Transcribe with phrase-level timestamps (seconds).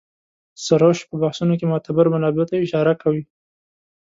[0.65, 3.23] سروش په بحثونو کې معتبرو منابعو ته اشاره کوي.